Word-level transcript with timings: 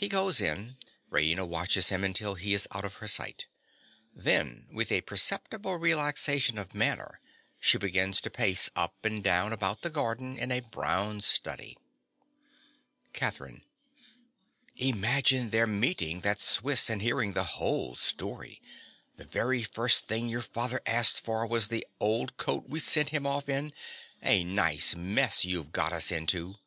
(_He 0.00 0.08
goes 0.08 0.40
in. 0.40 0.76
Raina 1.10 1.44
watches 1.44 1.88
him 1.88 2.04
until 2.04 2.36
he 2.36 2.54
is 2.54 2.68
out 2.72 2.84
of 2.84 2.94
her 3.02 3.08
sight. 3.08 3.48
Then, 4.14 4.68
with 4.70 4.92
a 4.92 5.00
perceptible 5.00 5.74
relaxation 5.78 6.58
of 6.58 6.76
manner, 6.76 7.18
she 7.58 7.76
begins 7.76 8.20
to 8.20 8.30
pace 8.30 8.70
up 8.76 9.04
and 9.04 9.20
down 9.20 9.52
about 9.52 9.82
the 9.82 9.90
garden 9.90 10.38
in 10.38 10.52
a 10.52 10.60
brown 10.60 11.22
study._) 11.22 11.74
CATHERINE. 13.12 13.64
Imagine 14.76 15.50
their 15.50 15.66
meeting 15.66 16.20
that 16.20 16.38
Swiss 16.38 16.88
and 16.88 17.02
hearing 17.02 17.32
the 17.32 17.58
whole 17.58 17.96
story! 17.96 18.62
The 19.16 19.24
very 19.24 19.64
first 19.64 20.06
thing 20.06 20.28
your 20.28 20.40
father 20.40 20.80
asked 20.86 21.20
for 21.20 21.44
was 21.48 21.66
the 21.66 21.84
old 21.98 22.36
coat 22.36 22.68
we 22.68 22.78
sent 22.78 23.08
him 23.08 23.26
off 23.26 23.48
in. 23.48 23.72
A 24.22 24.44
nice 24.44 24.94
mess 24.94 25.44
you 25.44 25.56
have 25.56 25.72
got 25.72 25.92
us 25.92 26.12
into! 26.12 26.60